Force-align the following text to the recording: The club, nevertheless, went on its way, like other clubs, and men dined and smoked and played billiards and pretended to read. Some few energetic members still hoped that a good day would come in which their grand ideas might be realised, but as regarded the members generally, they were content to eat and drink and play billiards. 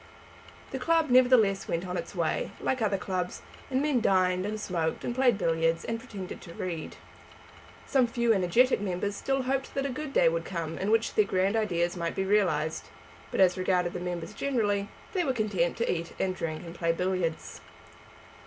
The 0.71 0.79
club, 0.79 1.11
nevertheless, 1.11 1.67
went 1.67 1.85
on 1.85 1.95
its 1.95 2.15
way, 2.15 2.49
like 2.59 2.81
other 2.81 2.97
clubs, 2.97 3.43
and 3.69 3.83
men 3.83 4.01
dined 4.01 4.47
and 4.47 4.59
smoked 4.59 5.03
and 5.05 5.13
played 5.13 5.37
billiards 5.37 5.85
and 5.85 5.99
pretended 5.99 6.41
to 6.41 6.55
read. 6.55 6.95
Some 7.85 8.07
few 8.07 8.33
energetic 8.33 8.81
members 8.81 9.15
still 9.15 9.43
hoped 9.43 9.75
that 9.75 9.85
a 9.85 9.89
good 9.89 10.11
day 10.11 10.27
would 10.27 10.43
come 10.43 10.79
in 10.79 10.89
which 10.89 11.13
their 11.13 11.23
grand 11.25 11.55
ideas 11.55 11.95
might 11.95 12.15
be 12.15 12.25
realised, 12.25 12.85
but 13.29 13.39
as 13.39 13.59
regarded 13.59 13.93
the 13.93 13.99
members 13.99 14.33
generally, 14.33 14.89
they 15.13 15.23
were 15.23 15.33
content 15.33 15.77
to 15.77 15.91
eat 15.93 16.13
and 16.19 16.35
drink 16.35 16.65
and 16.65 16.73
play 16.73 16.91
billiards. 16.91 17.61